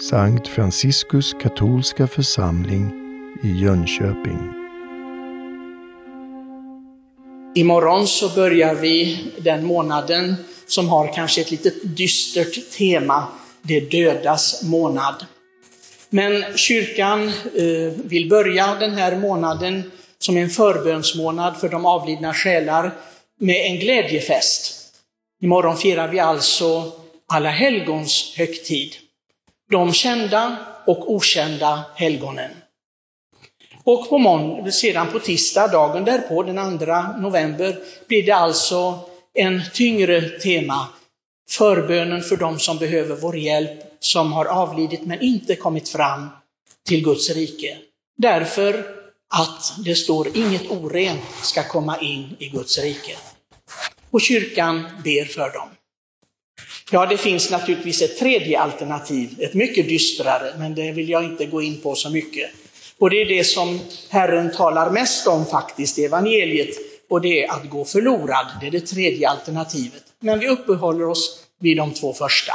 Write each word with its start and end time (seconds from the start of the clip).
Sankt 0.00 0.48
Franciskus 0.48 1.34
katolska 1.42 2.06
församling 2.06 2.92
i 3.42 3.62
Jönköping. 3.62 4.38
Imorgon 7.54 8.06
så 8.06 8.34
börjar 8.34 8.74
vi 8.74 9.18
den 9.38 9.66
månaden 9.66 10.34
som 10.66 10.88
har 10.88 11.12
kanske 11.14 11.40
ett 11.40 11.50
litet 11.50 11.96
dystert 11.96 12.70
tema, 12.70 13.28
det 13.62 13.80
dödas 13.80 14.62
månad. 14.62 15.26
Men 16.10 16.44
kyrkan 16.56 17.28
eh, 17.28 17.92
vill 18.04 18.28
börja 18.28 18.74
den 18.74 18.94
här 18.94 19.16
månaden 19.16 19.90
som 20.18 20.36
en 20.36 20.50
förbönsmånad 20.50 21.56
för 21.56 21.68
de 21.68 21.86
avlidna 21.86 22.34
själar 22.34 22.90
med 23.40 23.66
en 23.66 23.78
glädjefest. 23.78 24.74
Imorgon 25.42 25.76
firar 25.76 26.08
vi 26.08 26.18
alltså 26.20 26.92
Alla 27.26 27.50
helgons 27.50 28.34
högtid. 28.36 29.03
De 29.70 29.92
kända 29.92 30.56
och 30.86 31.12
okända 31.12 31.84
helgonen. 31.94 32.50
Och 33.84 34.08
på 34.08 34.18
måndag, 34.18 34.72
sedan 34.72 35.12
på 35.12 35.18
tisdag, 35.18 35.68
dagen 35.68 36.04
därpå, 36.04 36.42
den 36.42 36.78
2 36.78 36.86
november, 37.18 37.78
blir 38.08 38.26
det 38.26 38.32
alltså 38.32 38.98
en 39.34 39.62
tyngre 39.72 40.20
tema. 40.38 40.88
Förbönen 41.50 42.22
för 42.22 42.36
de 42.36 42.58
som 42.58 42.78
behöver 42.78 43.16
vår 43.16 43.36
hjälp, 43.36 43.80
som 44.00 44.32
har 44.32 44.44
avlidit 44.44 45.06
men 45.06 45.20
inte 45.20 45.56
kommit 45.56 45.88
fram 45.88 46.28
till 46.86 47.04
Guds 47.04 47.30
rike. 47.30 47.78
Därför 48.16 48.84
att 49.34 49.74
det 49.84 49.94
står 49.94 50.36
inget 50.36 50.70
orent 50.70 51.24
ska 51.42 51.62
komma 51.68 52.00
in 52.00 52.36
i 52.38 52.48
Guds 52.48 52.78
rike. 52.78 53.16
Och 54.10 54.20
kyrkan 54.20 54.88
ber 55.04 55.24
för 55.24 55.52
dem. 55.52 55.68
Ja, 56.90 57.06
det 57.06 57.16
finns 57.16 57.50
naturligtvis 57.50 58.02
ett 58.02 58.18
tredje 58.18 58.60
alternativ, 58.60 59.34
ett 59.38 59.54
mycket 59.54 59.88
dystrare, 59.88 60.54
men 60.58 60.74
det 60.74 60.92
vill 60.92 61.08
jag 61.08 61.24
inte 61.24 61.46
gå 61.46 61.62
in 61.62 61.80
på 61.80 61.94
så 61.94 62.10
mycket. 62.10 62.50
Och 62.98 63.10
det 63.10 63.22
är 63.22 63.26
det 63.26 63.44
som 63.44 63.80
Herren 64.08 64.52
talar 64.52 64.90
mest 64.90 65.26
om 65.26 65.46
faktiskt 65.46 65.98
i 65.98 66.04
evangeliet, 66.04 66.76
och 67.08 67.20
det 67.20 67.44
är 67.44 67.52
att 67.52 67.70
gå 67.70 67.84
förlorad. 67.84 68.46
Det 68.60 68.66
är 68.66 68.70
det 68.70 68.80
tredje 68.80 69.28
alternativet. 69.28 70.02
Men 70.20 70.38
vi 70.38 70.48
uppehåller 70.48 71.08
oss 71.08 71.44
vid 71.60 71.76
de 71.76 71.94
två 71.94 72.12
första. 72.12 72.52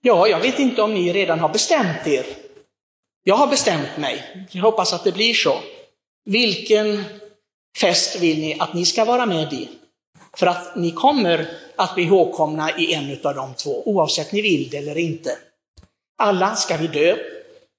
Ja, 0.00 0.28
jag 0.28 0.40
vet 0.40 0.58
inte 0.58 0.82
om 0.82 0.94
ni 0.94 1.12
redan 1.12 1.38
har 1.38 1.48
bestämt 1.48 2.06
er. 2.06 2.26
Jag 3.24 3.34
har 3.34 3.46
bestämt 3.46 3.96
mig. 3.98 4.46
Jag 4.50 4.62
hoppas 4.62 4.92
att 4.92 5.04
det 5.04 5.12
blir 5.12 5.34
så. 5.34 5.60
Vilken 6.24 7.04
fest 7.78 8.20
vill 8.20 8.40
ni 8.40 8.56
att 8.60 8.74
ni 8.74 8.84
ska 8.86 9.04
vara 9.04 9.26
med 9.26 9.52
i? 9.52 9.68
För 10.38 10.46
att 10.46 10.76
ni 10.76 10.90
kommer 10.90 11.48
att 11.76 11.94
bli 11.94 12.04
ihågkomna 12.04 12.78
i 12.78 12.94
en 12.94 13.18
av 13.24 13.34
de 13.34 13.54
två, 13.54 13.82
oavsett 13.88 14.32
ni 14.32 14.42
vill 14.42 14.70
det 14.70 14.76
eller 14.76 14.98
inte. 14.98 15.30
Alla 16.18 16.56
ska 16.56 16.76
vi 16.76 16.86
dö. 16.86 17.16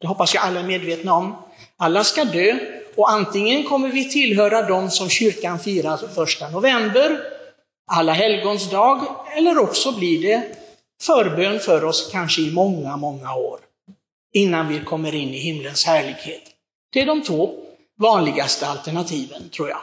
Det 0.02 0.07
hoppas 0.07 0.33
jag 0.33 0.43
alla 0.43 0.59
är 0.59 0.63
medvetna 0.63 1.13
om. 1.13 1.35
Alla 1.77 2.03
ska 2.03 2.25
dö 2.25 2.57
och 2.95 3.11
antingen 3.11 3.63
kommer 3.63 3.89
vi 3.89 4.09
tillhöra 4.09 4.61
de 4.61 4.89
som 4.89 5.09
kyrkan 5.09 5.59
firar 5.59 5.97
första 5.97 6.49
november, 6.49 7.19
alla 7.91 8.13
helgons 8.13 8.69
dag, 8.69 9.05
eller 9.37 9.57
också 9.57 9.91
blir 9.91 10.21
det 10.21 10.43
förbön 11.02 11.59
för 11.59 11.83
oss 11.83 12.09
kanske 12.11 12.41
i 12.41 12.52
många, 12.52 12.97
många 12.97 13.35
år 13.35 13.59
innan 14.33 14.67
vi 14.67 14.80
kommer 14.80 15.15
in 15.15 15.30
i 15.30 15.37
himlens 15.37 15.85
härlighet. 15.85 16.43
Det 16.93 17.02
är 17.02 17.05
de 17.05 17.21
två 17.21 17.53
vanligaste 17.97 18.67
alternativen, 18.67 19.49
tror 19.49 19.69
jag. 19.69 19.80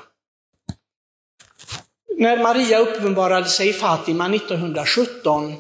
När 2.19 2.43
Maria 2.43 2.79
uppenbarade 2.79 3.49
sig 3.49 3.69
i 3.69 3.73
Fatima 3.73 4.35
1917 4.35 5.55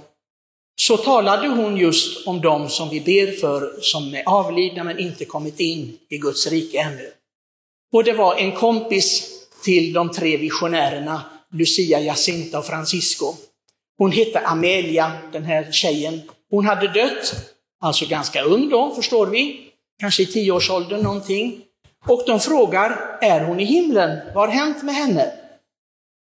så 0.80 0.96
talade 0.96 1.48
hon 1.48 1.76
just 1.76 2.26
om 2.26 2.40
dem 2.40 2.68
som 2.68 2.88
vi 2.88 3.00
ber 3.00 3.32
för, 3.32 3.80
som 3.80 4.14
är 4.14 4.22
avlidna 4.26 4.84
men 4.84 4.98
inte 4.98 5.24
kommit 5.24 5.60
in 5.60 5.98
i 6.08 6.18
Guds 6.18 6.46
rike 6.46 6.78
ännu. 6.78 7.12
Och 7.92 8.04
det 8.04 8.12
var 8.12 8.36
en 8.36 8.52
kompis 8.52 9.30
till 9.64 9.92
de 9.92 10.10
tre 10.10 10.36
visionärerna, 10.36 11.22
Lucia, 11.52 12.00
Jacinta 12.00 12.58
och 12.58 12.66
Francisco. 12.66 13.34
Hon 13.98 14.12
hette 14.12 14.38
Amelia, 14.38 15.12
den 15.32 15.44
här 15.44 15.72
tjejen. 15.72 16.22
Hon 16.50 16.66
hade 16.66 16.88
dött, 16.88 17.34
alltså 17.80 18.06
ganska 18.06 18.42
ung 18.42 18.68
då, 18.68 18.94
förstår 18.94 19.26
vi, 19.26 19.60
kanske 20.00 20.22
i 20.22 20.26
tioårsåldern 20.26 21.02
någonting. 21.02 21.60
Och 22.06 22.22
de 22.26 22.40
frågar, 22.40 23.18
är 23.20 23.44
hon 23.44 23.60
i 23.60 23.64
himlen? 23.64 24.18
Vad 24.34 24.48
har 24.48 24.54
hänt 24.54 24.82
med 24.82 24.94
henne? 24.94 25.45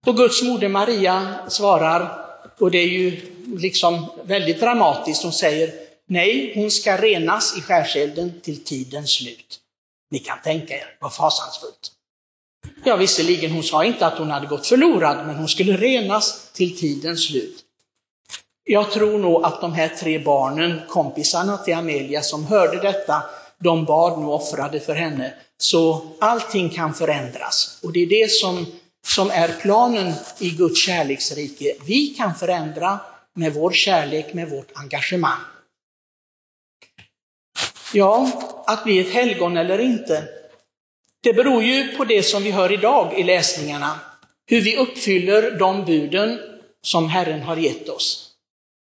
Och 0.06 0.16
Guds 0.16 0.42
moder 0.42 0.68
Maria 0.68 1.38
svarar, 1.48 2.26
och 2.58 2.70
det 2.70 2.78
är 2.78 2.88
ju 2.88 3.20
liksom 3.56 4.06
väldigt 4.24 4.60
dramatiskt, 4.60 5.22
hon 5.22 5.32
säger 5.32 5.72
nej, 6.06 6.52
hon 6.54 6.70
ska 6.70 6.96
renas 6.96 7.58
i 7.58 7.60
skärselden 7.60 8.40
till 8.40 8.64
tidens 8.64 9.10
slut. 9.10 9.58
Ni 10.10 10.18
kan 10.18 10.38
tänka 10.44 10.74
er, 10.74 10.96
vad 11.00 11.14
fasansfullt. 11.14 11.92
Ja, 12.84 12.96
visserligen, 12.96 13.50
hon 13.50 13.62
sa 13.62 13.84
inte 13.84 14.06
att 14.06 14.18
hon 14.18 14.30
hade 14.30 14.46
gått 14.46 14.66
förlorad, 14.66 15.26
men 15.26 15.36
hon 15.36 15.48
skulle 15.48 15.76
renas 15.76 16.52
till 16.52 16.78
tidens 16.78 17.26
slut. 17.26 17.58
Jag 18.64 18.90
tror 18.90 19.18
nog 19.18 19.44
att 19.44 19.60
de 19.60 19.72
här 19.72 19.88
tre 19.88 20.18
barnen, 20.18 20.80
kompisarna 20.88 21.58
till 21.58 21.74
Amelia 21.74 22.22
som 22.22 22.44
hörde 22.44 22.80
detta, 22.80 23.22
de 23.58 23.84
bad 23.84 24.18
nu 24.18 24.26
offrade 24.26 24.80
för 24.80 24.94
henne. 24.94 25.34
Så 25.58 26.06
allting 26.20 26.70
kan 26.70 26.94
förändras. 26.94 27.78
Och 27.82 27.92
det 27.92 28.02
är 28.02 28.06
det 28.06 28.30
som 28.30 28.66
som 29.06 29.30
är 29.30 29.48
planen 29.60 30.14
i 30.38 30.50
Guds 30.50 30.80
kärleksrike. 30.86 31.74
Vi 31.86 32.06
kan 32.06 32.34
förändra 32.34 33.00
med 33.34 33.54
vår 33.54 33.72
kärlek, 33.72 34.34
med 34.34 34.50
vårt 34.50 34.72
engagemang. 34.74 35.40
Ja, 37.92 38.30
att 38.66 38.84
bli 38.84 38.98
ett 38.98 39.12
helgon 39.12 39.56
eller 39.56 39.78
inte, 39.78 40.28
det 41.22 41.32
beror 41.32 41.62
ju 41.62 41.96
på 41.96 42.04
det 42.04 42.22
som 42.22 42.42
vi 42.42 42.50
hör 42.50 42.72
idag 42.72 43.18
i 43.18 43.22
läsningarna, 43.22 44.00
hur 44.46 44.60
vi 44.60 44.76
uppfyller 44.76 45.58
de 45.58 45.84
buden 45.84 46.40
som 46.82 47.08
Herren 47.08 47.42
har 47.42 47.56
gett 47.56 47.88
oss. 47.88 48.34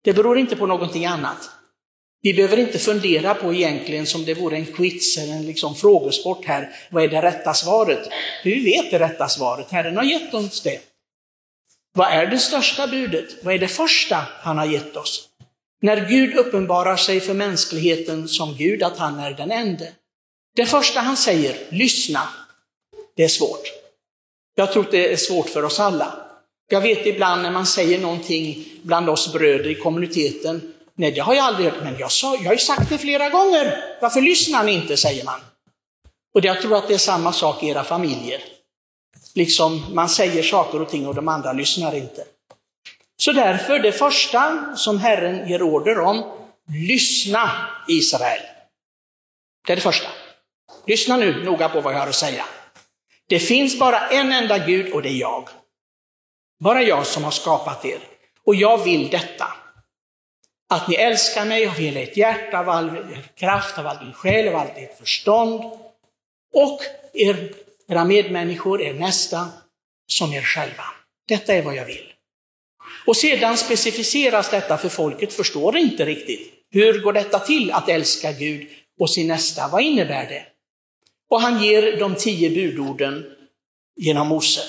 Det 0.05 0.12
beror 0.12 0.39
inte 0.39 0.56
på 0.56 0.67
någonting 0.67 1.06
annat. 1.06 1.50
Vi 2.22 2.34
behöver 2.34 2.56
inte 2.56 2.78
fundera 2.78 3.34
på 3.34 3.55
egentligen 3.55 4.06
som 4.06 4.25
det 4.25 4.34
vore 4.34 4.56
en 4.56 4.66
quiz 4.66 5.19
eller 5.19 5.33
en 5.33 5.47
liksom 5.47 5.75
frågesport 5.75 6.44
här, 6.44 6.71
vad 6.91 7.05
är 7.05 7.09
det 7.09 7.22
rätta 7.22 7.55
svaret? 7.55 8.09
Vi 8.44 8.65
vet 8.65 8.91
det 8.91 8.99
rätta 8.99 9.28
svaret, 9.28 9.71
Herren 9.71 9.97
har 9.97 10.05
gett 10.05 10.34
oss 10.34 10.62
det. 10.62 10.81
Vad 11.94 12.12
är 12.12 12.27
det 12.27 12.38
största 12.38 12.87
budet? 12.87 13.44
Vad 13.44 13.55
är 13.55 13.59
det 13.59 13.69
första 13.69 14.27
han 14.41 14.59
har 14.59 14.66
gett 14.66 14.97
oss? 14.97 15.28
När 15.82 16.09
Gud 16.09 16.37
uppenbarar 16.37 16.97
sig 16.97 17.21
för 17.21 17.34
mänskligheten 17.34 18.28
som 18.28 18.56
Gud, 18.56 18.82
att 18.82 18.99
han 18.99 19.19
är 19.19 19.31
den 19.31 19.50
ende. 19.50 19.93
Det 20.56 20.66
första 20.66 21.00
han 21.00 21.16
säger, 21.16 21.56
lyssna. 21.69 22.28
Det 23.16 23.25
är 23.25 23.28
svårt. 23.28 23.72
Jag 24.55 24.72
tror 24.72 24.84
att 24.84 24.91
det 24.91 25.12
är 25.12 25.16
svårt 25.16 25.49
för 25.49 25.65
oss 25.65 25.81
alla. 25.81 26.15
Jag 26.71 26.81
vet 26.81 27.06
ibland 27.06 27.43
när 27.43 27.50
man 27.50 27.66
säger 27.66 27.99
någonting 27.99 28.65
bland 28.82 29.09
oss 29.09 29.32
bröder 29.32 29.71
i 29.71 29.75
kommuniteten, 29.75 30.72
Nej, 30.94 31.12
det 31.12 31.20
har 31.20 31.34
jag 31.34 31.44
aldrig 31.44 31.70
hört, 31.70 31.82
men 31.82 31.98
jag, 31.98 32.12
sa, 32.12 32.36
jag 32.36 32.44
har 32.44 32.53
ju 32.53 32.58
sagt 32.58 32.88
det 32.88 32.98
flera 32.98 33.28
gånger. 33.28 33.97
Varför 34.00 34.20
lyssnar 34.20 34.64
ni 34.64 34.72
inte, 34.72 34.97
säger 34.97 35.25
man. 35.25 35.41
Och 36.34 36.44
jag 36.44 36.62
tror 36.62 36.76
att 36.76 36.88
det 36.88 36.94
är 36.94 36.98
samma 36.98 37.32
sak 37.32 37.62
i 37.62 37.69
era 37.69 37.84
familjer. 37.84 38.41
Liksom 39.34 39.94
man 39.94 40.08
säger 40.08 40.42
saker 40.42 40.82
och 40.82 40.88
ting 40.88 41.06
och 41.06 41.14
de 41.14 41.28
andra 41.28 41.52
lyssnar 41.52 41.94
inte. 41.94 42.25
Så 43.16 43.32
därför, 43.32 43.78
det 43.78 43.92
första 43.92 44.72
som 44.76 44.98
Herren 44.98 45.48
ger 45.48 45.62
order 45.62 46.00
om, 46.00 46.25
lyssna 46.69 47.50
Israel. 47.88 48.41
Det 49.66 49.72
är 49.72 49.76
det 49.76 49.82
första. 49.82 50.08
Lyssna 50.86 51.16
nu 51.16 51.44
noga 51.44 51.69
på 51.69 51.81
vad 51.81 51.94
jag 51.94 51.98
har 51.98 52.06
att 52.06 52.14
säga. 52.14 52.44
Det 53.28 53.38
finns 53.38 53.78
bara 53.78 54.08
en 54.08 54.32
enda 54.32 54.58
Gud 54.58 54.92
och 54.92 55.02
det 55.02 55.08
är 55.08 55.20
jag. 55.20 55.48
Bara 56.60 56.82
jag 56.82 57.06
som 57.06 57.25
har 57.25 57.31
skapat 57.31 57.84
er. 57.84 57.98
Och 58.44 58.55
jag 58.55 58.84
vill 58.84 59.11
detta. 59.11 59.46
Att 60.72 60.88
ni 60.88 60.94
älskar 60.94 61.44
mig 61.44 61.66
av 61.66 61.74
hela 61.74 62.00
ert 62.00 62.16
hjärta, 62.16 62.58
av 62.58 62.69
all 62.69 62.88
er 62.88 63.24
kraft, 63.34 63.78
av 63.78 63.86
all 63.86 63.98
din 63.98 64.12
själ, 64.12 64.48
av 64.48 64.56
allt 64.56 64.76
ert 64.76 64.98
förstånd. 64.98 65.64
Och 66.54 66.80
er, 67.12 67.52
era 67.88 68.04
medmänniskor, 68.04 68.82
er 68.82 68.94
nästa, 68.94 69.48
som 70.06 70.32
er 70.32 70.42
själva. 70.42 70.84
Detta 71.28 71.54
är 71.54 71.62
vad 71.62 71.74
jag 71.74 71.84
vill. 71.84 72.12
Och 73.06 73.16
sedan 73.16 73.56
specificeras 73.56 74.50
detta 74.50 74.78
för 74.78 74.88
folket 74.88 75.32
förstår 75.32 75.76
inte 75.76 76.04
riktigt. 76.04 76.52
Hur 76.70 77.00
går 77.00 77.12
detta 77.12 77.38
till 77.38 77.72
att 77.72 77.88
älska 77.88 78.32
Gud 78.32 78.69
och 79.00 79.10
sin 79.10 79.28
nästa? 79.28 79.69
Vad 79.69 79.82
innebär 79.82 80.26
det? 80.28 80.46
Och 81.30 81.40
han 81.40 81.62
ger 81.62 81.96
de 81.96 82.14
tio 82.14 82.50
budorden 82.50 83.24
genom 83.96 84.28
Mose. 84.28 84.60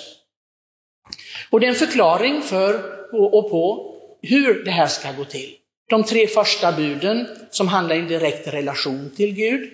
Och 1.49 1.59
det 1.59 1.65
är 1.65 1.69
en 1.69 1.75
förklaring 1.75 2.41
för 2.41 2.73
och 3.13 3.49
på 3.49 3.95
hur 4.21 4.63
det 4.65 4.71
här 4.71 4.87
ska 4.87 5.11
gå 5.11 5.25
till. 5.25 5.57
De 5.93 6.03
tre 6.03 6.27
första 6.27 6.71
buden 6.71 7.27
som 7.51 7.67
handlar 7.67 7.95
i 7.95 7.99
en 7.99 8.07
direkt 8.07 8.47
relation 8.47 9.11
till 9.15 9.33
Gud. 9.33 9.71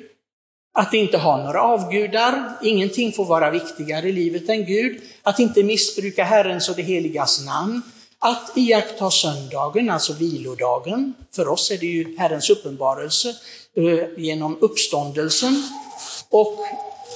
Att 0.74 0.94
inte 0.94 1.18
ha 1.18 1.44
några 1.44 1.62
avgudar, 1.62 2.57
ingenting 2.63 3.12
får 3.12 3.25
vara 3.25 3.51
viktigare 3.51 4.10
i 4.10 4.12
livet 4.12 4.50
än 4.50 4.66
Gud. 4.66 5.01
Att 5.24 5.39
inte 5.39 5.63
missbruka 5.63 6.24
Herrens 6.24 6.69
och 6.69 6.75
det 6.75 6.81
heligas 6.81 7.45
namn. 7.45 7.81
att 8.19 8.51
iaktta 8.57 9.12
söndagen, 9.12 9.89
alltså 9.89 10.13
vilodagen. 10.13 11.13
För 11.36 11.48
oss 11.48 11.71
är 11.71 11.77
det 11.77 11.86
ju 11.86 12.18
Herrens 12.18 12.50
uppenbarelse 12.50 13.36
eh, 13.75 14.07
genom 14.18 14.57
uppståndelsen. 14.62 15.63
Och, 16.30 16.57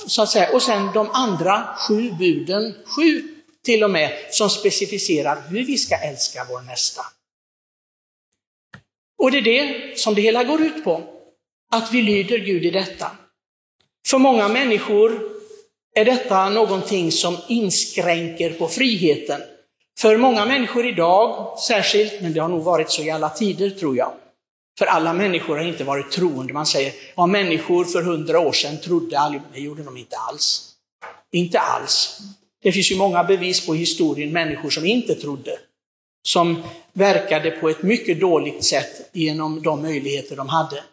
så 0.08 0.22
att 0.22 0.30
säga, 0.30 0.54
och 0.54 0.62
sen 0.62 0.90
de 0.94 1.10
andra 1.14 1.64
sju 1.78 2.12
buden, 2.12 2.76
sju 2.86 3.22
till 3.66 3.84
och 3.84 3.90
med, 3.90 4.12
som 4.32 4.50
specificerar 4.50 5.44
hur 5.50 5.66
vi 5.66 5.78
ska 5.78 5.96
älska 5.96 6.48
vår 6.50 6.62
nästa. 6.62 7.02
Och 9.24 9.32
det 9.32 9.38
är 9.38 9.42
det 9.42 10.00
som 10.00 10.16
det 10.16 10.22
hela 10.22 10.44
går 10.44 10.62
ut 10.62 10.84
på, 10.84 11.02
att 11.72 11.92
vi 11.92 12.02
lyder 12.02 12.38
Gud 12.38 12.66
i 12.66 12.72
detta. 12.72 13.12
För 14.08 14.18
många 14.18 14.48
människor 14.48 15.22
är 15.96 16.06
detta 16.06 16.50
någonting 16.50 17.12
som 17.12 17.38
inskränker 17.48 18.50
på 18.50 18.68
friheten. 18.68 19.42
För 20.00 20.18
många 20.18 20.46
människor 20.46 20.88
idag, 20.88 21.60
särskilt, 21.60 22.22
men 22.22 22.34
det 22.34 22.40
har 22.40 22.50
nog 22.50 22.64
varit 22.64 22.92
så 22.92 23.04
i 23.04 23.10
alla 23.10 23.30
tider 23.30 23.70
tror 23.70 23.98
jag. 23.98 24.12
För 24.80 24.86
alla 24.86 25.14
människor 25.14 25.58
har 25.58 25.66
inte 25.66 25.84
varit 25.84 26.12
troende. 26.12 26.54
Man 26.54 26.66
säger, 26.66 26.94
ja 27.16 27.26
människor 27.28 27.86
för 27.86 28.02
hundra 28.02 28.40
år 28.40 28.52
sedan 28.52 28.82
trodde 28.82 29.20
allihop. 29.20 29.48
Det 29.54 29.60
gjorde 29.60 29.84
de 29.84 29.98
inte 29.98 30.18
alls. 30.18 30.74
Inte 31.32 31.60
alls. 31.60 32.20
Det 32.64 32.72
finns 32.72 32.92
ju 32.92 32.96
många 32.96 33.24
bevis 33.24 33.66
på 33.66 33.74
historien, 33.74 34.34
människor 34.34 34.70
som 34.70 34.86
inte 34.86 35.16
trodde. 35.16 35.60
Som 36.24 36.64
verkade 36.94 37.52
på 37.52 37.70
ett 37.70 37.84
mycket 37.84 38.20
dåligt 38.20 38.64
sätt 38.64 39.10
genom 39.12 39.62
de 39.62 39.82
möjligheter 39.82 40.36
de 40.36 40.50
hade. 40.50 40.84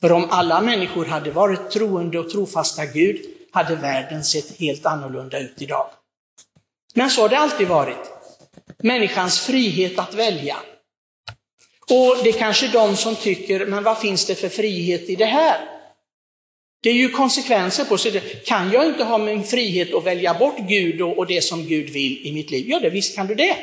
För 0.00 0.12
om 0.12 0.26
alla 0.30 0.60
människor 0.60 1.04
hade 1.04 1.30
varit 1.30 1.70
troende 1.70 2.18
och 2.18 2.30
trofasta 2.30 2.86
Gud, 2.86 3.20
hade 3.50 3.76
världen 3.76 4.24
sett 4.24 4.60
helt 4.60 4.86
annorlunda 4.86 5.38
ut 5.38 5.62
idag. 5.62 5.86
Men 6.94 7.10
så 7.10 7.22
har 7.22 7.28
det 7.28 7.38
alltid 7.38 7.68
varit. 7.68 8.10
Människans 8.78 9.40
frihet 9.40 9.98
att 9.98 10.14
välja. 10.14 10.56
Och 11.90 12.16
det 12.24 12.28
är 12.28 12.38
kanske 12.38 12.68
de 12.68 12.96
som 12.96 13.16
tycker, 13.16 13.66
men 13.66 13.84
vad 13.84 13.98
finns 13.98 14.26
det 14.26 14.34
för 14.34 14.48
frihet 14.48 15.08
i 15.08 15.16
det 15.16 15.24
här? 15.24 15.78
Det 16.82 16.90
är 16.90 16.94
ju 16.94 17.08
konsekvenser 17.08 17.84
på 17.84 17.98
sig. 17.98 18.20
Kan 18.46 18.72
jag 18.72 18.86
inte 18.86 19.04
ha 19.04 19.18
min 19.18 19.44
frihet 19.44 19.94
att 19.94 20.04
välja 20.04 20.34
bort 20.34 20.58
Gud 20.58 21.02
och 21.02 21.26
det 21.26 21.44
som 21.44 21.66
Gud 21.66 21.90
vill 21.90 22.26
i 22.26 22.32
mitt 22.32 22.50
liv? 22.50 22.64
Ja, 22.68 22.80
det, 22.80 22.90
visst 22.90 23.16
kan 23.16 23.26
du 23.26 23.34
det. 23.34 23.56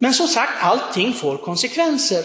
Men 0.00 0.14
som 0.14 0.28
sagt, 0.28 0.52
allting 0.60 1.12
får 1.12 1.36
konsekvenser. 1.36 2.24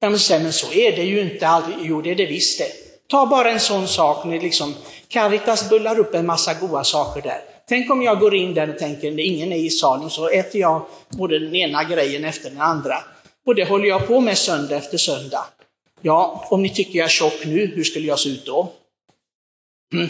Ja, 0.00 0.18
säger, 0.18 0.42
men 0.42 0.52
så 0.52 0.72
är 0.72 0.96
det 0.96 1.02
ju 1.02 1.20
inte 1.20 1.48
alltid. 1.48 1.74
Jo, 1.80 2.02
det 2.02 2.10
är 2.10 2.14
det 2.14 2.26
visst 2.26 2.58
det. 2.58 2.72
Ta 3.08 3.26
bara 3.26 3.50
en 3.50 3.60
sån 3.60 3.88
sak 3.88 4.24
när 4.24 4.40
liksom 4.40 4.74
Caritas 5.08 5.68
bullar 5.68 5.98
upp 5.98 6.14
en 6.14 6.26
massa 6.26 6.54
goda 6.54 6.84
saker 6.84 7.22
där. 7.22 7.40
Tänk 7.68 7.90
om 7.90 8.02
jag 8.02 8.20
går 8.20 8.34
in 8.34 8.54
där 8.54 8.70
och 8.70 8.78
tänker, 8.78 9.10
när 9.10 9.22
ingen 9.22 9.52
är 9.52 9.56
i 9.56 9.70
salen, 9.70 10.10
så 10.10 10.28
äter 10.28 10.60
jag 10.60 10.86
både 11.08 11.38
den 11.38 11.54
ena 11.54 11.84
grejen 11.84 12.24
efter 12.24 12.50
den 12.50 12.60
andra. 12.60 12.96
Och 13.46 13.54
det 13.54 13.64
håller 13.64 13.88
jag 13.88 14.06
på 14.06 14.20
med 14.20 14.38
söndag 14.38 14.76
efter 14.76 14.98
söndag. 14.98 15.44
Ja, 16.02 16.46
om 16.50 16.62
ni 16.62 16.74
tycker 16.74 16.98
jag 16.98 17.04
är 17.04 17.08
tjock 17.08 17.44
nu, 17.46 17.66
hur 17.66 17.84
skulle 17.84 18.06
jag 18.06 18.18
se 18.18 18.28
ut 18.28 18.46
då? 18.46 18.72
Mm. 19.94 20.08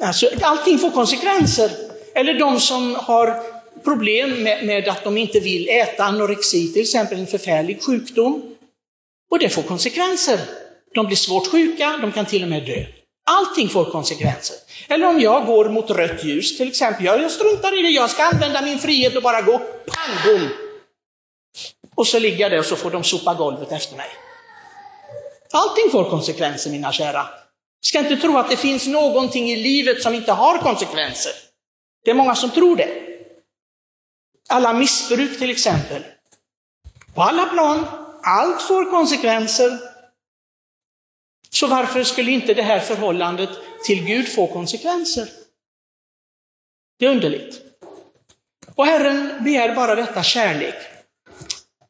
Alltså, 0.00 0.30
allting 0.42 0.78
får 0.78 0.90
konsekvenser. 0.90 1.70
Eller 2.14 2.38
de 2.38 2.60
som 2.60 2.94
har 2.94 3.57
problem 3.84 4.42
med, 4.42 4.66
med, 4.66 4.88
att 4.88 5.04
de 5.04 5.16
inte 5.16 5.40
vill 5.40 5.68
äta, 5.68 6.04
anorexi 6.04 6.72
till 6.72 6.82
exempel, 6.82 7.18
en 7.18 7.26
förfärlig 7.26 7.82
sjukdom. 7.82 8.54
Och 9.30 9.38
det 9.38 9.48
får 9.48 9.62
konsekvenser. 9.62 10.40
De 10.94 11.06
blir 11.06 11.16
svårt 11.16 11.46
sjuka, 11.46 11.98
de 12.00 12.12
kan 12.12 12.26
till 12.26 12.42
och 12.42 12.48
med 12.48 12.66
dö. 12.66 12.84
Allting 13.30 13.68
får 13.68 13.84
konsekvenser. 13.84 14.56
Eller 14.88 15.06
om 15.06 15.20
jag 15.20 15.46
går 15.46 15.68
mot 15.68 15.90
rött 15.90 16.24
ljus 16.24 16.56
till 16.56 16.68
exempel, 16.68 17.04
jag 17.04 17.30
struntar 17.30 17.78
i 17.78 17.82
det, 17.82 17.88
jag 17.88 18.10
ska 18.10 18.22
använda 18.22 18.62
min 18.62 18.78
frihet 18.78 19.16
och 19.16 19.22
bara 19.22 19.42
gå, 19.42 19.58
pang 19.58 20.16
bom! 20.24 20.48
Och 21.94 22.06
så 22.06 22.18
ligger 22.18 22.38
jag 22.38 22.50
där 22.50 22.58
och 22.58 22.64
så 22.64 22.76
får 22.76 22.90
de 22.90 23.04
sopa 23.04 23.34
golvet 23.34 23.72
efter 23.72 23.96
mig. 23.96 24.08
Allting 25.52 25.90
får 25.90 26.10
konsekvenser 26.10 26.70
mina 26.70 26.92
kära. 26.92 27.26
Ska 27.80 27.98
inte 27.98 28.16
tro 28.16 28.38
att 28.38 28.50
det 28.50 28.56
finns 28.56 28.86
någonting 28.86 29.50
i 29.50 29.56
livet 29.56 30.02
som 30.02 30.14
inte 30.14 30.32
har 30.32 30.58
konsekvenser. 30.58 31.32
Det 32.04 32.10
är 32.10 32.14
många 32.14 32.34
som 32.34 32.50
tror 32.50 32.76
det. 32.76 33.07
Alla 34.48 34.72
missbruk 34.72 35.38
till 35.38 35.50
exempel. 35.50 36.02
På 37.14 37.22
alla 37.22 37.46
plan, 37.46 37.86
allt 38.22 38.62
får 38.62 38.90
konsekvenser. 38.90 39.78
Så 41.50 41.66
varför 41.66 42.04
skulle 42.04 42.30
inte 42.30 42.54
det 42.54 42.62
här 42.62 42.80
förhållandet 42.80 43.50
till 43.86 44.04
Gud 44.04 44.28
få 44.28 44.46
konsekvenser? 44.46 45.28
Det 46.98 47.06
är 47.06 47.10
underligt. 47.10 47.60
Och 48.74 48.86
Herren 48.86 49.44
begär 49.44 49.74
bara 49.74 49.94
detta 49.94 50.22
kärlek. 50.22 50.74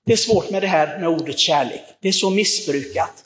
Det 0.06 0.12
är 0.12 0.16
svårt 0.16 0.50
med 0.50 0.62
det 0.62 0.66
här 0.66 0.98
med 0.98 1.08
ordet 1.08 1.38
kärlek. 1.38 1.82
Det 2.00 2.08
är 2.08 2.12
så 2.12 2.30
missbrukat. 2.30 3.24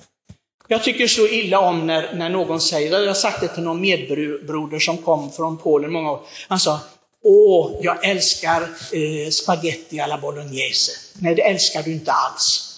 Jag 0.68 0.82
tycker 0.82 1.06
så 1.06 1.26
illa 1.26 1.60
om 1.60 1.86
när, 1.86 2.14
när 2.14 2.28
någon 2.28 2.60
säger, 2.60 3.00
jag 3.00 3.06
har 3.06 3.14
sagt 3.14 3.40
det 3.40 3.48
till 3.48 3.62
någon 3.62 3.80
medbroder 3.80 4.78
som 4.78 4.98
kom 4.98 5.32
från 5.32 5.58
Polen 5.58 5.92
många 5.92 6.10
år, 6.10 6.20
han 6.48 6.60
sa, 6.60 6.80
åh, 7.22 7.78
jag 7.82 8.04
älskar 8.04 8.62
eh, 8.92 9.30
spaghetti 9.30 10.00
alla 10.00 10.18
bolognese. 10.18 10.92
Nej, 11.14 11.34
det 11.34 11.42
älskar 11.42 11.82
du 11.82 11.92
inte 11.92 12.12
alls. 12.12 12.68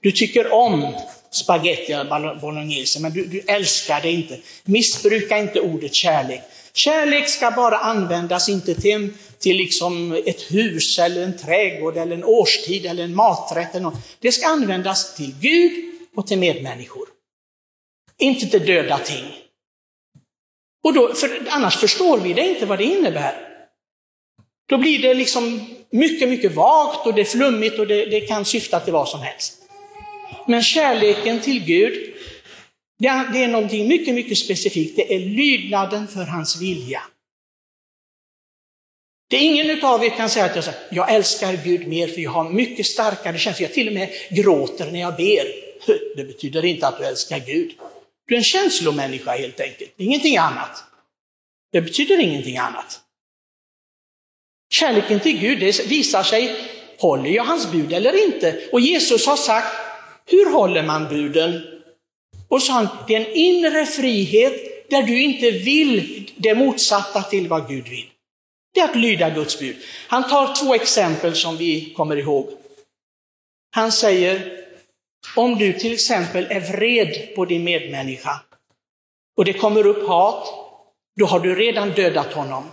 Du 0.00 0.12
tycker 0.12 0.52
om 0.52 0.94
spaghetti 1.30 1.92
alla 1.92 2.34
bolognese, 2.34 3.00
men 3.00 3.12
du, 3.12 3.24
du 3.24 3.40
älskar 3.40 4.00
det 4.02 4.12
inte. 4.12 4.38
Missbruka 4.64 5.38
inte 5.38 5.60
ordet 5.60 5.94
kärlek. 5.94 6.42
Kärlek 6.72 7.28
ska 7.28 7.50
bara 7.50 7.76
användas 7.76 8.48
inte 8.48 8.74
till, 8.74 9.12
till 9.38 9.56
liksom 9.56 10.22
ett 10.26 10.52
hus, 10.52 10.98
eller 10.98 11.22
en 11.22 11.38
trädgård, 11.38 11.96
eller 11.96 12.16
en 12.16 12.24
årstid, 12.24 12.86
eller 12.86 13.04
en 13.04 13.14
maträtt. 13.14 13.74
Eller 13.74 13.82
något. 13.82 14.18
Det 14.20 14.32
ska 14.32 14.46
användas 14.46 15.14
till 15.14 15.34
Gud 15.40 15.72
och 16.16 16.26
till 16.26 16.38
medmänniskor. 16.38 17.08
Inte 18.18 18.46
till 18.46 18.66
döda 18.66 18.98
ting. 18.98 19.24
Och 20.84 20.94
då, 20.94 21.14
för 21.14 21.42
annars 21.48 21.76
förstår 21.76 22.18
vi 22.18 22.32
det 22.32 22.48
inte 22.48 22.66
vad 22.66 22.78
det 22.78 22.84
innebär. 22.84 23.53
Då 24.66 24.78
blir 24.78 25.02
det 25.02 25.14
liksom 25.14 25.60
mycket, 25.90 26.28
mycket 26.28 26.54
vagt 26.54 27.06
och 27.06 27.14
det 27.14 27.20
är 27.20 27.24
flummigt 27.24 27.78
och 27.78 27.86
det, 27.86 28.04
det 28.04 28.20
kan 28.20 28.44
syfta 28.44 28.80
till 28.80 28.92
vad 28.92 29.08
som 29.08 29.20
helst. 29.20 29.54
Men 30.46 30.62
kärleken 30.62 31.40
till 31.40 31.64
Gud, 31.64 32.14
det 32.98 33.08
är, 33.08 33.32
det 33.32 33.44
är 33.44 33.48
någonting 33.48 33.88
mycket, 33.88 34.14
mycket 34.14 34.38
specifikt. 34.38 34.96
Det 34.96 35.14
är 35.14 35.20
lydnaden 35.20 36.08
för 36.08 36.24
hans 36.24 36.60
vilja. 36.60 37.02
Det 39.30 39.36
är 39.36 39.40
ingen 39.40 39.84
av 39.84 40.04
er 40.04 40.10
kan 40.10 40.30
säga 40.30 40.44
att 40.44 40.54
jag, 40.54 40.64
säger, 40.64 40.80
jag 40.90 41.14
älskar 41.14 41.60
Gud 41.64 41.86
mer 41.86 42.08
för 42.08 42.20
jag 42.20 42.30
har 42.30 42.50
mycket 42.50 42.86
starkare 42.86 43.38
känslor. 43.38 43.68
Jag 43.68 43.74
till 43.74 43.88
och 43.88 43.94
med 43.94 44.10
gråter 44.30 44.90
när 44.90 45.00
jag 45.00 45.16
ber. 45.16 45.46
Det 46.16 46.24
betyder 46.24 46.64
inte 46.64 46.86
att 46.86 46.98
du 46.98 47.04
älskar 47.04 47.38
Gud. 47.38 47.72
Du 48.26 48.34
är 48.34 48.38
en 48.38 48.44
känslomänniska 48.44 49.30
helt 49.30 49.60
enkelt, 49.60 49.92
ingenting 49.96 50.36
annat. 50.36 50.84
Det 51.72 51.80
betyder 51.80 52.20
ingenting 52.20 52.58
annat. 52.58 53.03
Kärleken 54.74 55.20
till 55.20 55.38
Gud 55.38 55.60
det 55.60 55.86
visar 55.86 56.22
sig, 56.22 56.56
håller 56.98 57.30
jag 57.30 57.44
hans 57.44 57.72
bud 57.72 57.92
eller 57.92 58.24
inte? 58.24 58.60
Och 58.72 58.80
Jesus 58.80 59.26
har 59.26 59.36
sagt, 59.36 59.76
hur 60.26 60.52
håller 60.52 60.82
man 60.82 61.08
buden? 61.08 61.60
Och 62.48 62.62
så 62.62 62.72
han, 62.72 62.88
det 63.08 63.14
är 63.14 63.20
en 63.20 63.32
inre 63.32 63.86
frihet 63.86 64.90
där 64.90 65.02
du 65.02 65.22
inte 65.22 65.50
vill 65.50 66.30
det 66.36 66.54
motsatta 66.54 67.22
till 67.22 67.48
vad 67.48 67.68
Gud 67.68 67.88
vill. 67.88 68.10
Det 68.74 68.80
är 68.80 68.84
att 68.84 68.96
lyda 68.96 69.30
Guds 69.30 69.58
bud. 69.58 69.76
Han 70.08 70.28
tar 70.28 70.54
två 70.54 70.74
exempel 70.74 71.34
som 71.34 71.56
vi 71.56 71.94
kommer 71.96 72.16
ihåg. 72.16 72.50
Han 73.70 73.92
säger, 73.92 74.64
om 75.36 75.58
du 75.58 75.72
till 75.72 75.92
exempel 75.92 76.46
är 76.50 76.60
vred 76.60 77.34
på 77.34 77.44
din 77.44 77.64
medmänniska 77.64 78.40
och 79.36 79.44
det 79.44 79.52
kommer 79.52 79.86
upp 79.86 80.08
hat, 80.08 80.48
då 81.20 81.26
har 81.26 81.40
du 81.40 81.54
redan 81.54 81.90
dödat 81.90 82.32
honom. 82.32 82.64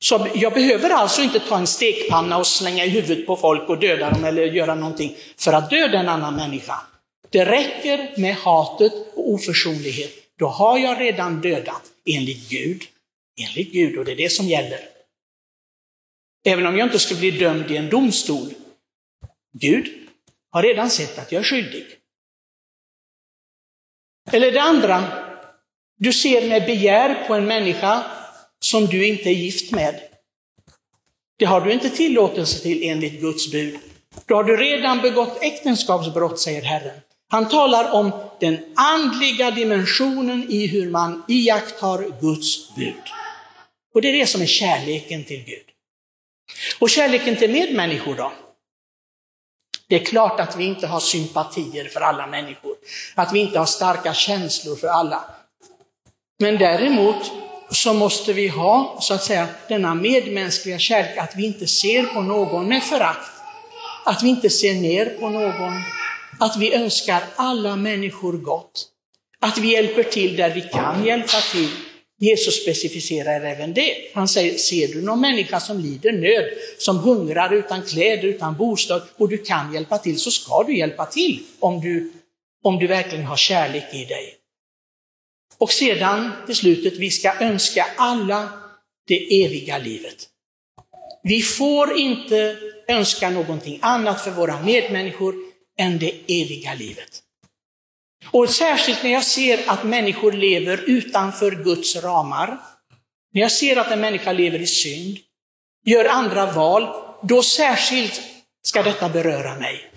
Så 0.00 0.28
jag 0.34 0.52
behöver 0.52 0.90
alltså 0.90 1.22
inte 1.22 1.40
ta 1.40 1.58
en 1.58 1.66
stekpanna 1.66 2.38
och 2.38 2.46
slänga 2.46 2.84
i 2.84 2.88
huvudet 2.88 3.26
på 3.26 3.36
folk 3.36 3.68
och 3.68 3.78
döda 3.78 4.10
dem 4.10 4.24
eller 4.24 4.42
göra 4.42 4.74
någonting 4.74 5.16
för 5.36 5.52
att 5.52 5.70
döda 5.70 5.98
en 5.98 6.08
annan 6.08 6.36
människa. 6.36 6.80
Det 7.30 7.44
räcker 7.44 8.20
med 8.20 8.34
hatet 8.34 8.92
och 9.14 9.30
oförsonlighet. 9.30 10.12
Då 10.38 10.46
har 10.46 10.78
jag 10.78 11.00
redan 11.00 11.40
dödat 11.40 11.82
enligt 12.06 12.48
Gud. 12.48 12.82
Enligt 13.40 13.72
Gud, 13.72 13.98
och 13.98 14.04
det 14.04 14.12
är 14.12 14.16
det 14.16 14.32
som 14.32 14.46
gäller. 14.46 14.80
Även 16.46 16.66
om 16.66 16.78
jag 16.78 16.86
inte 16.86 16.98
skulle 16.98 17.20
bli 17.20 17.30
dömd 17.30 17.70
i 17.70 17.76
en 17.76 17.90
domstol. 17.90 18.48
Gud 19.52 20.08
har 20.50 20.62
redan 20.62 20.90
sett 20.90 21.18
att 21.18 21.32
jag 21.32 21.40
är 21.40 21.44
skyldig. 21.44 21.86
Eller 24.32 24.52
det 24.52 24.62
andra, 24.62 25.04
du 25.96 26.12
ser 26.12 26.48
med 26.48 26.66
begär 26.66 27.26
på 27.26 27.34
en 27.34 27.44
människa 27.44 28.04
som 28.70 28.86
du 28.86 29.06
inte 29.06 29.28
är 29.28 29.34
gift 29.34 29.72
med. 29.72 30.00
Det 31.38 31.44
har 31.44 31.60
du 31.60 31.72
inte 31.72 31.90
tillåtelse 31.90 32.62
till 32.62 32.82
enligt 32.82 33.20
Guds 33.20 33.52
bud. 33.52 33.78
Då 34.26 34.34
har 34.34 34.44
du 34.44 34.56
redan 34.56 35.00
begått 35.00 35.42
äktenskapsbrott, 35.42 36.40
säger 36.40 36.62
Herren. 36.62 37.00
Han 37.30 37.48
talar 37.48 37.92
om 37.92 38.12
den 38.40 38.58
andliga 38.76 39.50
dimensionen 39.50 40.46
i 40.50 40.66
hur 40.66 40.90
man 40.90 41.24
iakttar 41.28 42.20
Guds 42.20 42.74
bud. 42.74 43.02
Och 43.94 44.02
det 44.02 44.08
är 44.08 44.12
det 44.12 44.26
som 44.26 44.42
är 44.42 44.46
kärleken 44.46 45.24
till 45.24 45.44
Gud. 45.44 45.66
Och 46.78 46.90
kärleken 46.90 47.36
till 47.36 47.50
medmänniskor 47.50 48.14
då? 48.14 48.32
Det 49.88 49.96
är 49.96 50.04
klart 50.04 50.40
att 50.40 50.56
vi 50.56 50.64
inte 50.64 50.86
har 50.86 51.00
sympatier 51.00 51.84
för 51.84 52.00
alla 52.00 52.26
människor, 52.26 52.76
att 53.14 53.32
vi 53.32 53.38
inte 53.38 53.58
har 53.58 53.66
starka 53.66 54.14
känslor 54.14 54.76
för 54.76 54.88
alla. 54.88 55.24
Men 56.38 56.58
däremot 56.58 57.47
så 57.70 57.94
måste 57.94 58.32
vi 58.32 58.48
ha, 58.48 58.98
så 59.00 59.14
att 59.14 59.24
säga, 59.24 59.48
denna 59.68 59.94
medmänskliga 59.94 60.78
kärlek, 60.78 61.18
att 61.18 61.36
vi 61.36 61.46
inte 61.46 61.66
ser 61.66 62.02
på 62.02 62.22
någon 62.22 62.68
med 62.68 62.82
förakt, 62.82 63.30
att 64.04 64.22
vi 64.22 64.28
inte 64.28 64.50
ser 64.50 64.74
ner 64.74 65.06
på 65.06 65.28
någon, 65.28 65.72
att 66.40 66.56
vi 66.56 66.74
önskar 66.74 67.22
alla 67.36 67.76
människor 67.76 68.32
gott, 68.32 68.86
att 69.40 69.58
vi 69.58 69.72
hjälper 69.72 70.02
till 70.02 70.36
där 70.36 70.54
vi 70.54 70.60
kan 70.60 71.04
hjälpa 71.04 71.40
till. 71.52 71.68
Jesus 72.20 72.62
specificerar 72.62 73.44
även 73.44 73.74
det. 73.74 73.94
Han 74.14 74.28
säger, 74.28 74.58
ser 74.58 74.88
du 74.88 75.02
någon 75.02 75.20
människa 75.20 75.60
som 75.60 75.78
lider 75.78 76.12
nöd, 76.12 76.44
som 76.78 76.98
hungrar 76.98 77.54
utan 77.54 77.82
kläder, 77.82 78.28
utan 78.28 78.56
bostad 78.56 79.02
och 79.16 79.28
du 79.28 79.38
kan 79.38 79.74
hjälpa 79.74 79.98
till, 79.98 80.18
så 80.18 80.30
ska 80.30 80.62
du 80.62 80.78
hjälpa 80.78 81.06
till 81.06 81.42
om 81.60 81.80
du, 81.80 82.12
om 82.64 82.78
du 82.78 82.86
verkligen 82.86 83.24
har 83.24 83.36
kärlek 83.36 83.94
i 83.94 84.04
dig. 84.04 84.37
Och 85.58 85.72
sedan 85.72 86.32
till 86.46 86.56
slutet, 86.56 86.96
vi 86.96 87.10
ska 87.10 87.34
önska 87.40 87.86
alla 87.96 88.48
det 89.06 89.44
eviga 89.44 89.78
livet. 89.78 90.28
Vi 91.22 91.42
får 91.42 91.98
inte 91.98 92.56
önska 92.88 93.30
någonting 93.30 93.78
annat 93.82 94.24
för 94.24 94.30
våra 94.30 94.62
medmänniskor 94.62 95.34
än 95.78 95.98
det 95.98 96.42
eviga 96.42 96.74
livet. 96.74 97.22
Och 98.30 98.50
särskilt 98.50 99.02
när 99.02 99.10
jag 99.10 99.24
ser 99.24 99.70
att 99.70 99.84
människor 99.84 100.32
lever 100.32 100.84
utanför 100.86 101.50
Guds 101.50 101.96
ramar, 101.96 102.58
när 103.32 103.42
jag 103.42 103.52
ser 103.52 103.76
att 103.76 103.90
en 103.90 104.00
människa 104.00 104.32
lever 104.32 104.58
i 104.58 104.66
synd, 104.66 105.18
gör 105.84 106.04
andra 106.04 106.52
val, 106.52 106.88
då 107.22 107.42
särskilt 107.42 108.20
ska 108.62 108.82
detta 108.82 109.08
beröra 109.08 109.54
mig. 109.54 109.90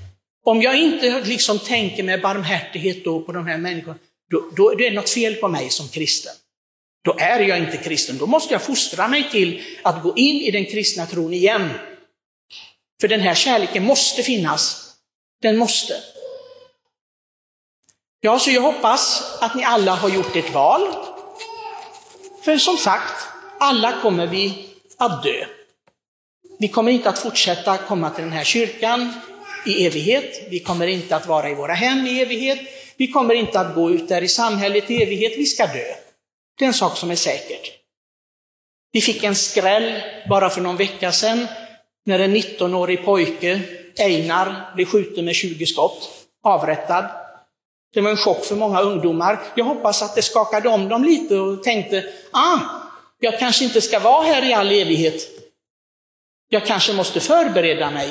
Om 0.43 0.62
jag 0.62 0.79
inte 0.79 1.22
liksom 1.22 1.60
tänker 1.60 2.03
med 2.03 2.22
barmhärtighet 2.22 3.03
då 3.03 3.22
på 3.22 3.31
de 3.31 3.48
här 3.48 3.58
människorna, 3.58 3.98
då, 4.31 4.50
då 4.55 4.75
det 4.75 4.88
är 4.88 4.91
något 4.91 5.09
fel 5.09 5.35
på 5.35 5.47
mig 5.47 5.69
som 5.69 5.88
kristen. 5.88 6.33
Då 7.03 7.15
är 7.19 7.39
jag 7.39 7.57
inte 7.57 7.77
kristen, 7.77 8.17
då 8.17 8.25
måste 8.25 8.53
jag 8.53 8.61
fostra 8.61 9.07
mig 9.07 9.29
till 9.31 9.61
att 9.81 10.03
gå 10.03 10.17
in 10.17 10.35
i 10.35 10.51
den 10.51 10.65
kristna 10.65 11.05
tron 11.05 11.33
igen. 11.33 11.69
För 13.01 13.07
den 13.07 13.19
här 13.19 13.35
kärleken 13.35 13.83
måste 13.83 14.23
finnas. 14.23 14.93
Den 15.41 15.57
måste. 15.57 15.93
Ja, 18.19 18.39
så 18.39 18.51
jag 18.51 18.61
hoppas 18.61 19.23
att 19.41 19.55
ni 19.55 19.63
alla 19.63 19.95
har 19.95 20.09
gjort 20.09 20.35
ett 20.35 20.53
val. 20.53 20.81
För 22.43 22.57
som 22.57 22.77
sagt, 22.77 23.27
alla 23.59 24.01
kommer 24.01 24.27
vi 24.27 24.67
att 24.97 25.23
dö. 25.23 25.45
Vi 26.59 26.67
kommer 26.67 26.91
inte 26.91 27.09
att 27.09 27.19
fortsätta 27.19 27.77
komma 27.77 28.09
till 28.09 28.23
den 28.23 28.33
här 28.33 28.43
kyrkan 28.43 29.13
i 29.65 29.85
evighet. 29.85 30.47
Vi 30.50 30.59
kommer 30.59 30.88
inte 30.88 31.15
att 31.15 31.27
vara 31.27 31.50
i 31.50 31.53
våra 31.53 31.73
hem 31.73 32.07
i 32.07 32.21
evighet. 32.21 32.59
Vi 33.01 33.08
kommer 33.08 33.34
inte 33.34 33.60
att 33.60 33.75
gå 33.75 33.91
ut 33.91 34.08
där 34.08 34.22
i 34.22 34.27
samhället 34.27 34.91
i 34.91 35.03
evighet. 35.03 35.34
Vi 35.38 35.46
ska 35.46 35.65
dö. 35.65 35.96
Det 36.60 36.65
är 36.65 36.67
en 36.67 36.74
sak 36.74 36.98
som 36.98 37.12
är 37.12 37.15
säkert. 37.15 37.72
Vi 38.91 39.01
fick 39.01 39.24
en 39.24 39.36
skräll 39.36 40.01
bara 40.29 40.50
för 40.50 40.62
någon 40.62 40.77
vecka 40.77 41.12
sedan 41.12 41.48
när 42.05 42.20
en 42.20 42.36
19-årig 42.36 43.05
pojke, 43.05 43.62
Einar, 43.98 44.72
blev 44.75 44.86
skjuten 44.86 45.25
med 45.25 45.36
20 45.36 45.65
skott, 45.65 46.10
avrättad. 46.43 47.05
Det 47.93 48.01
var 48.01 48.10
en 48.10 48.17
chock 48.17 48.46
för 48.46 48.55
många 48.55 48.81
ungdomar. 48.81 49.41
Jag 49.55 49.65
hoppas 49.65 50.01
att 50.01 50.15
det 50.15 50.22
skakade 50.22 50.70
om 50.70 50.89
dem 50.89 51.03
lite 51.03 51.36
och 51.36 51.63
tänkte, 51.63 52.13
ah, 52.31 52.60
jag 53.20 53.39
kanske 53.39 53.63
inte 53.63 53.81
ska 53.81 54.00
vara 54.00 54.24
här 54.24 54.50
i 54.50 54.53
all 54.53 54.72
evighet. 54.72 55.29
Jag 56.50 56.65
kanske 56.65 56.93
måste 56.93 57.20
förbereda 57.20 57.91
mig. 57.91 58.10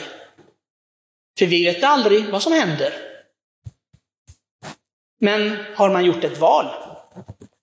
För 1.39 1.47
vi 1.47 1.65
vet 1.65 1.85
aldrig 1.85 2.25
vad 2.31 2.43
som 2.43 2.53
händer. 2.53 3.10
Men 5.21 5.57
har 5.77 5.91
man 5.91 6.05
gjort 6.05 6.25
ett 6.25 6.39
val? 6.39 6.67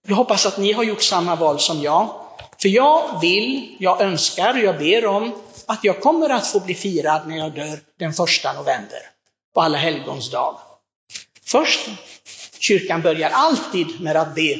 Jag 0.08 0.16
hoppas 0.16 0.46
att 0.46 0.58
ni 0.58 0.72
har 0.72 0.84
gjort 0.84 1.04
samma 1.04 1.36
val 1.36 1.60
som 1.60 1.82
jag. 1.82 2.10
För 2.62 2.70
jag 2.70 3.22
vill, 3.22 3.76
jag 3.80 4.02
önskar, 4.02 4.56
jag 4.56 4.78
ber 4.78 5.06
om 5.06 5.36
att 5.66 5.84
jag 5.84 6.02
kommer 6.02 6.30
att 6.30 6.48
få 6.48 6.60
bli 6.60 6.76
firad 6.76 7.28
när 7.28 7.38
jag 7.38 7.56
dör 7.56 7.80
den 8.00 8.14
första 8.14 8.54
november, 8.54 9.00
på 9.54 9.62
alla 9.62 9.78
helgons 9.78 10.32
dag. 10.32 10.58
Först, 11.46 11.90
kyrkan 12.60 13.02
börjar 13.02 13.30
alltid 13.30 14.02
med 14.02 14.16
att 14.16 14.36
be 14.36 14.58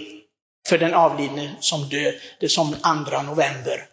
för 0.68 0.78
den 0.78 0.94
avlidne 0.94 1.56
som 1.60 1.90
dör, 1.90 2.16
det 2.40 2.50
som 2.50 2.76
andra 2.82 3.22
november. 3.22 3.86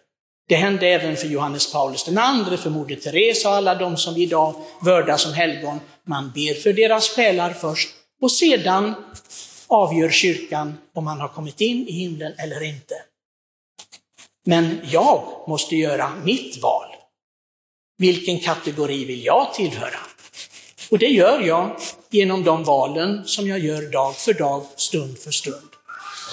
Det 0.47 0.55
hände 0.55 0.87
även 0.87 1.15
för 1.15 1.27
Johannes 1.27 1.71
Paulus 1.71 2.03
den 2.03 2.17
andre, 2.17 2.57
för 2.57 2.69
Moder 2.69 2.95
Teresa 2.95 3.49
och 3.49 3.55
alla 3.55 3.75
de 3.75 3.97
som 3.97 4.13
vi 4.13 4.23
idag 4.23 4.55
vördar 4.81 5.17
som 5.17 5.33
helgon. 5.33 5.79
Man 6.07 6.31
ber 6.31 6.53
för 6.53 6.73
deras 6.73 7.09
själar 7.09 7.53
först 7.53 7.89
och 8.21 8.31
sedan 8.31 8.93
avgör 9.67 10.09
kyrkan 10.09 10.77
om 10.93 11.05
man 11.05 11.21
har 11.21 11.27
kommit 11.27 11.61
in 11.61 11.87
i 11.87 11.91
himlen 11.91 12.33
eller 12.37 12.63
inte. 12.63 12.95
Men 14.45 14.79
jag 14.83 15.43
måste 15.47 15.75
göra 15.75 16.15
mitt 16.23 16.61
val. 16.61 16.87
Vilken 17.97 18.39
kategori 18.39 19.05
vill 19.05 19.25
jag 19.25 19.53
tillhöra? 19.53 19.99
Och 20.91 20.99
det 20.99 21.07
gör 21.07 21.41
jag 21.41 21.77
genom 22.09 22.43
de 22.43 22.63
valen 22.63 23.25
som 23.25 23.47
jag 23.47 23.59
gör 23.59 23.91
dag 23.91 24.15
för 24.15 24.33
dag, 24.33 24.65
stund 24.75 25.19
för 25.19 25.31
stund. 25.31 25.69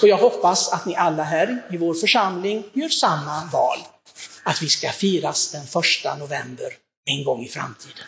Och 0.01 0.07
jag 0.07 0.17
hoppas 0.17 0.73
att 0.73 0.85
ni 0.85 0.95
alla 0.95 1.23
här 1.23 1.61
i 1.71 1.77
vår 1.77 1.93
församling 1.93 2.63
gör 2.73 2.89
samma 2.89 3.49
val, 3.53 3.77
att 4.43 4.61
vi 4.61 4.69
ska 4.69 4.91
firas 4.91 5.51
den 5.51 5.67
första 5.67 6.15
november 6.15 6.67
en 7.05 7.23
gång 7.23 7.43
i 7.43 7.47
framtiden. 7.47 8.05